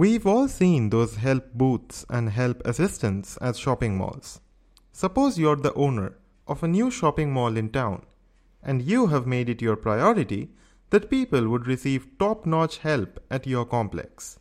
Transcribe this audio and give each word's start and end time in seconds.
We've 0.00 0.26
all 0.26 0.48
seen 0.48 0.88
those 0.88 1.16
help 1.16 1.52
booths 1.52 2.06
and 2.08 2.30
help 2.30 2.62
assistants 2.64 3.36
at 3.42 3.56
shopping 3.56 3.98
malls. 3.98 4.40
Suppose 4.92 5.38
you're 5.38 5.56
the 5.56 5.74
owner 5.74 6.16
of 6.48 6.62
a 6.62 6.68
new 6.68 6.90
shopping 6.90 7.30
mall 7.34 7.54
in 7.54 7.68
town 7.68 8.06
and 8.62 8.80
you 8.80 9.08
have 9.08 9.26
made 9.26 9.50
it 9.50 9.60
your 9.60 9.76
priority 9.76 10.52
that 10.88 11.10
people 11.10 11.48
would 11.48 11.66
receive 11.66 12.18
top 12.18 12.46
notch 12.46 12.78
help 12.78 13.22
at 13.30 13.46
your 13.46 13.66
complex. 13.66 14.38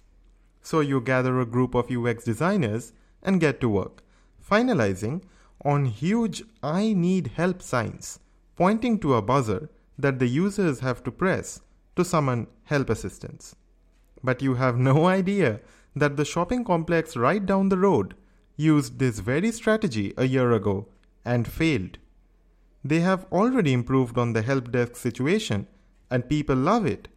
So 0.61 0.79
you 0.79 1.01
gather 1.01 1.41
a 1.41 1.45
group 1.45 1.75
of 1.75 1.91
UX 1.91 2.23
designers 2.23 2.93
and 3.21 3.41
get 3.41 3.59
to 3.59 3.67
work, 3.67 4.01
finalizing 4.41 5.23
on 5.65 5.83
huge 5.87 6.41
I 6.63 6.93
need 6.93 7.31
help 7.35 7.61
signs 7.61 8.21
pointing 8.55 8.97
to 8.99 9.15
a 9.15 9.21
buzzer 9.21 9.69
that 9.97 10.19
the 10.19 10.27
users 10.27 10.79
have 10.79 11.03
to 11.03 11.11
press 11.11 11.59
to 11.97 12.05
summon 12.05 12.47
help 12.63 12.89
assistance. 12.89 13.57
But 14.23 14.41
you 14.41 14.55
have 14.55 14.77
no 14.77 15.05
idea 15.19 15.59
that 15.95 16.17
the 16.17 16.25
shopping 16.25 16.63
complex 16.63 17.15
right 17.15 17.45
down 17.45 17.69
the 17.69 17.77
road 17.77 18.15
used 18.55 18.99
this 18.99 19.19
very 19.19 19.51
strategy 19.51 20.13
a 20.17 20.25
year 20.25 20.51
ago 20.51 20.87
and 21.25 21.47
failed. 21.47 21.97
They 22.83 22.99
have 23.01 23.25
already 23.31 23.73
improved 23.73 24.17
on 24.17 24.33
the 24.33 24.41
help 24.41 24.71
desk 24.71 24.95
situation 24.95 25.67
and 26.09 26.29
people 26.29 26.55
love 26.55 26.85
it. 26.85 27.07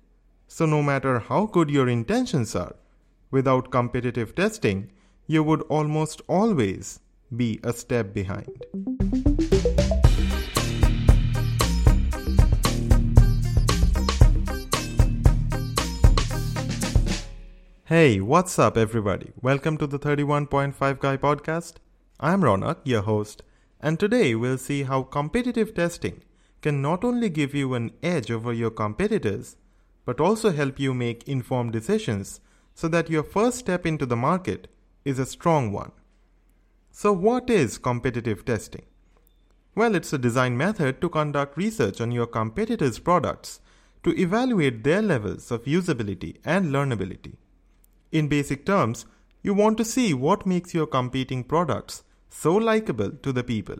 So, 0.48 0.66
no 0.66 0.82
matter 0.82 1.18
how 1.18 1.46
good 1.46 1.70
your 1.70 1.88
intentions 1.88 2.54
are, 2.54 2.74
without 3.30 3.70
competitive 3.70 4.34
testing, 4.34 4.90
you 5.26 5.42
would 5.42 5.62
almost 5.62 6.20
always 6.28 7.00
be 7.34 7.58
a 7.64 7.72
step 7.72 8.12
behind. 8.12 8.66
Hey, 17.92 18.20
what's 18.20 18.58
up, 18.58 18.78
everybody? 18.78 19.32
Welcome 19.42 19.76
to 19.76 19.86
the 19.86 19.98
31.5 19.98 20.98
Guy 20.98 21.18
podcast. 21.18 21.74
I'm 22.18 22.40
Rounak, 22.40 22.78
your 22.84 23.02
host, 23.02 23.42
and 23.82 24.00
today 24.00 24.34
we'll 24.34 24.56
see 24.56 24.84
how 24.84 25.02
competitive 25.02 25.74
testing 25.74 26.22
can 26.62 26.80
not 26.80 27.04
only 27.04 27.28
give 27.28 27.54
you 27.54 27.74
an 27.74 27.90
edge 28.02 28.30
over 28.30 28.50
your 28.50 28.70
competitors, 28.70 29.56
but 30.06 30.22
also 30.22 30.52
help 30.52 30.80
you 30.80 30.94
make 30.94 31.28
informed 31.28 31.74
decisions 31.74 32.40
so 32.74 32.88
that 32.88 33.10
your 33.10 33.22
first 33.22 33.58
step 33.58 33.84
into 33.84 34.06
the 34.06 34.16
market 34.16 34.68
is 35.04 35.18
a 35.18 35.26
strong 35.26 35.70
one. 35.70 35.92
So, 36.90 37.12
what 37.12 37.50
is 37.50 37.76
competitive 37.76 38.46
testing? 38.46 38.86
Well, 39.74 39.94
it's 39.94 40.14
a 40.14 40.18
design 40.26 40.56
method 40.56 41.02
to 41.02 41.10
conduct 41.10 41.58
research 41.58 42.00
on 42.00 42.10
your 42.10 42.26
competitors' 42.26 42.98
products 42.98 43.60
to 44.02 44.18
evaluate 44.18 44.82
their 44.82 45.02
levels 45.02 45.50
of 45.50 45.64
usability 45.64 46.38
and 46.42 46.68
learnability. 46.68 47.34
In 48.12 48.28
basic 48.28 48.66
terms, 48.66 49.06
you 49.42 49.54
want 49.54 49.78
to 49.78 49.84
see 49.84 50.12
what 50.12 50.46
makes 50.46 50.74
your 50.74 50.86
competing 50.86 51.42
products 51.42 52.04
so 52.28 52.54
likable 52.54 53.10
to 53.10 53.32
the 53.32 53.42
people. 53.42 53.76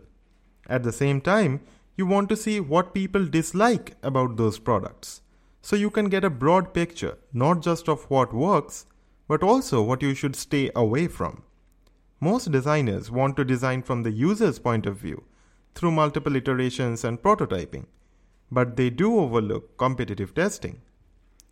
At 0.67 0.83
the 0.83 0.91
same 0.91 1.21
time, 1.21 1.61
you 1.95 2.07
want 2.07 2.29
to 2.29 2.35
see 2.35 2.59
what 2.59 2.95
people 2.95 3.27
dislike 3.27 3.95
about 4.01 4.35
those 4.35 4.57
products. 4.57 5.21
So 5.61 5.75
you 5.75 5.91
can 5.91 6.09
get 6.09 6.23
a 6.23 6.29
broad 6.29 6.73
picture, 6.73 7.17
not 7.31 7.61
just 7.61 7.87
of 7.87 8.09
what 8.09 8.33
works, 8.33 8.87
but 9.27 9.43
also 9.43 9.81
what 9.81 10.01
you 10.01 10.15
should 10.15 10.35
stay 10.35 10.71
away 10.75 11.07
from. 11.07 11.43
Most 12.19 12.51
designers 12.51 13.11
want 13.11 13.37
to 13.37 13.45
design 13.45 13.83
from 13.83 14.01
the 14.01 14.11
user's 14.11 14.57
point 14.57 14.85
of 14.85 14.97
view 14.97 15.23
through 15.75 15.91
multiple 15.91 16.35
iterations 16.35 17.03
and 17.03 17.21
prototyping, 17.21 17.85
but 18.51 18.75
they 18.77 18.89
do 18.89 19.19
overlook 19.19 19.77
competitive 19.77 20.33
testing. 20.33 20.81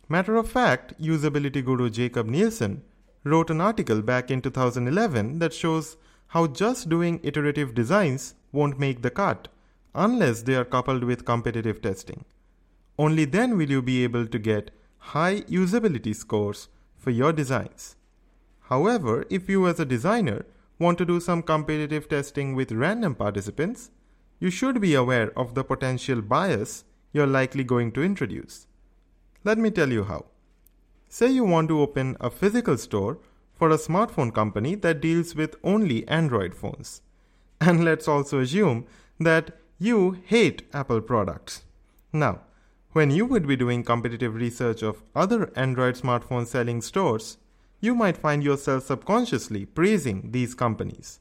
Matter 0.08 0.36
of 0.36 0.50
fact, 0.50 1.00
usability 1.00 1.64
guru 1.64 1.88
Jakob 1.88 2.26
Nielsen 2.26 2.82
wrote 3.24 3.50
an 3.50 3.60
article 3.60 4.02
back 4.02 4.30
in 4.30 4.42
2011 4.42 5.38
that 5.38 5.54
shows 5.54 5.96
how 6.28 6.46
just 6.46 6.88
doing 6.88 7.20
iterative 7.22 7.74
designs 7.74 8.34
won't 8.52 8.78
make 8.78 9.02
the 9.02 9.10
cut 9.10 9.48
unless 9.94 10.42
they 10.42 10.54
are 10.54 10.64
coupled 10.64 11.04
with 11.04 11.24
competitive 11.24 11.80
testing. 11.80 12.24
Only 12.98 13.24
then 13.24 13.56
will 13.56 13.70
you 13.70 13.82
be 13.82 14.02
able 14.04 14.26
to 14.26 14.38
get 14.38 14.70
high 14.98 15.42
usability 15.42 16.14
scores 16.14 16.68
for 16.96 17.10
your 17.10 17.32
designs. 17.32 17.96
However, 18.60 19.26
if 19.28 19.48
you 19.48 19.66
as 19.66 19.80
a 19.80 19.84
designer 19.84 20.46
want 20.78 20.98
to 20.98 21.04
do 21.04 21.20
some 21.20 21.42
competitive 21.42 22.08
testing 22.08 22.54
with 22.54 22.72
random 22.72 23.14
participants, 23.14 23.90
you 24.40 24.50
should 24.50 24.80
be 24.80 24.94
aware 24.94 25.36
of 25.38 25.54
the 25.54 25.64
potential 25.64 26.22
bias 26.22 26.84
you're 27.12 27.26
likely 27.26 27.64
going 27.64 27.92
to 27.92 28.02
introduce. 28.02 28.66
Let 29.44 29.58
me 29.58 29.70
tell 29.70 29.90
you 29.90 30.04
how. 30.04 30.26
Say 31.08 31.28
you 31.30 31.44
want 31.44 31.68
to 31.68 31.80
open 31.80 32.16
a 32.20 32.30
physical 32.30 32.78
store 32.78 33.18
for 33.54 33.70
a 33.70 33.76
smartphone 33.76 34.32
company 34.32 34.76
that 34.76 35.00
deals 35.00 35.34
with 35.34 35.56
only 35.64 36.06
Android 36.08 36.54
phones. 36.54 37.02
And 37.60 37.84
let's 37.84 38.06
also 38.06 38.38
assume 38.38 38.86
that 39.18 39.58
you 39.78 40.12
hate 40.12 40.62
Apple 40.72 41.00
products. 41.00 41.62
Now, 42.12 42.40
when 42.92 43.10
you 43.10 43.26
would 43.26 43.48
be 43.48 43.56
doing 43.56 43.82
competitive 43.82 44.34
research 44.34 44.82
of 44.82 45.02
other 45.14 45.50
Android 45.56 45.96
smartphone 45.96 46.46
selling 46.46 46.80
stores, 46.80 47.38
you 47.80 47.94
might 47.94 48.16
find 48.16 48.44
yourself 48.44 48.84
subconsciously 48.84 49.64
praising 49.64 50.30
these 50.30 50.54
companies. 50.54 51.18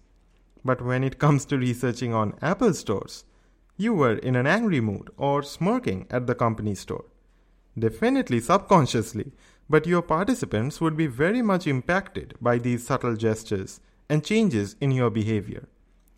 But 0.64 0.82
when 0.82 1.04
it 1.04 1.18
comes 1.24 1.46
to 1.46 1.58
researching 1.58 2.14
on 2.14 2.38
Apple 2.42 2.74
stores, 2.76 3.24
you 3.78 3.94
were 3.94 4.18
in 4.18 4.36
an 4.36 4.46
angry 4.46 4.80
mood 4.80 5.10
or 5.18 5.42
smirking 5.42 6.06
at 6.12 6.28
the 6.28 6.36
company 6.36 6.76
store. 6.76 7.06
Definitely 7.78 8.42
subconsciously, 8.42 9.32
but 9.70 9.88
your 9.88 10.02
participants 10.02 10.82
would 10.82 10.98
be 10.98 11.08
very 11.08 11.42
much 11.42 11.68
impacted 11.68 12.36
by 12.42 12.58
these 12.58 12.86
subtle 12.86 13.16
gestures 13.16 13.80
and 14.10 14.26
changes 14.26 14.76
in 14.82 14.92
your 14.92 15.10
behavior. 15.10 15.68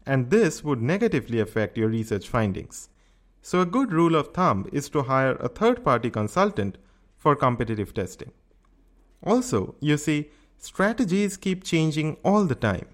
And 0.06 0.31
this 0.31 0.63
would 0.63 0.81
negatively 0.81 1.40
affect 1.40 1.78
your 1.78 1.90
research 1.90 2.28
findings. 2.28 2.90
So, 3.42 3.62
a 3.62 3.66
good 3.66 3.94
rule 3.94 4.16
of 4.16 4.34
thumb 4.34 4.68
is 4.72 4.90
to 4.90 5.03
hire 5.03 5.36
a 5.36 5.47
third 5.47 5.84
party 5.84 6.09
consultant 6.09 6.78
for 7.18 7.36
competitive 7.36 7.94
testing. 7.94 8.31
Also, 9.22 9.75
you 9.80 9.97
see, 9.97 10.31
strategies 10.58 11.38
keep 11.38 11.63
changing 11.63 12.18
all 12.24 12.46
the 12.46 12.56
time. 12.56 12.88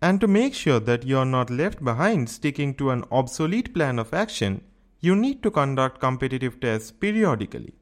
And 0.00 0.20
to 0.20 0.28
make 0.28 0.54
sure 0.54 0.80
that 0.80 1.04
you're 1.04 1.26
not 1.26 1.50
left 1.50 1.84
behind 1.84 2.30
sticking 2.30 2.74
to 2.74 2.90
an 2.90 3.04
obsolete 3.10 3.74
plan 3.74 3.98
of 3.98 4.14
action, 4.14 4.62
you 5.00 5.16
need 5.16 5.42
to 5.42 5.50
conduct 5.50 6.00
competitive 6.00 6.60
tests 6.60 6.90
periodically. 6.90 7.74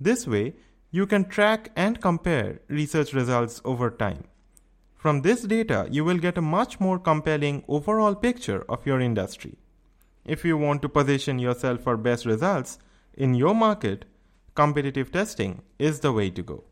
This 0.00 0.26
way, 0.26 0.54
you 0.90 1.06
can 1.06 1.24
track 1.24 1.70
and 1.76 2.00
compare 2.00 2.60
research 2.68 3.12
results 3.12 3.60
over 3.64 3.90
time. 3.90 4.24
From 4.94 5.22
this 5.22 5.42
data, 5.42 5.86
you 5.90 6.04
will 6.04 6.18
get 6.18 6.38
a 6.38 6.42
much 6.42 6.80
more 6.80 6.98
compelling 6.98 7.64
overall 7.68 8.14
picture 8.14 8.64
of 8.68 8.86
your 8.86 9.00
industry. 9.00 9.58
If 10.24 10.44
you 10.44 10.56
want 10.56 10.82
to 10.82 10.88
position 10.88 11.38
yourself 11.38 11.80
for 11.80 11.96
best 11.96 12.26
results 12.26 12.78
in 13.14 13.34
your 13.34 13.54
market, 13.54 14.04
competitive 14.54 15.12
testing 15.12 15.62
is 15.78 16.00
the 16.00 16.12
way 16.12 16.30
to 16.30 16.42
go. 16.42 16.64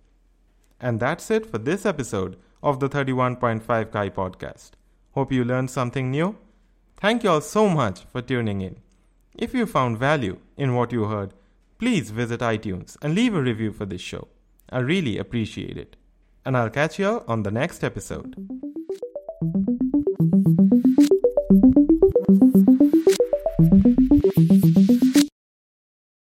And 0.81 1.01
that's 1.01 1.31
it 1.31 1.47
for 1.47 1.59
this 1.59 1.87
episode 1.87 2.37
of 2.63 2.81
the 2.81 2.89
31.5 2.89 3.91
Guy 3.91 4.11
podcast. 4.11 4.73
Hope 5.13 5.31
you 5.31 5.45
learned 5.45 5.71
something 5.71 6.11
new. 6.11 6.37
Thank 6.97 7.23
you 7.23 7.31
all 7.31 7.41
so 7.41 7.69
much 7.69 8.05
for 8.11 8.23
tuning 8.23 8.63
in. 8.63 8.77
If 9.37 9.55
you 9.55 9.67
found 9.67 9.99
value 9.99 10.39
in 10.57 10.75
what 10.75 10.93
you 10.93 11.05
heard, 11.05 11.35
please 11.79 12.11
visit 12.11 12.41
iTunes 12.41 12.97
and 13.03 13.15
leave 13.15 13.35
a 13.35 13.43
review 13.43 13.73
for 13.73 13.87
this 13.87 14.01
show. 14.01 14.29
I 14.71 14.79
really 14.81 15.19
appreciate 15.19 15.77
it. 15.77 15.97
And 16.45 16.57
I'll 16.57 16.71
catch 16.71 16.99
you 16.99 17.07
all 17.07 17.25
on 17.27 17.43
the 17.43 17.51
next 17.51 17.83
episode. 17.83 18.35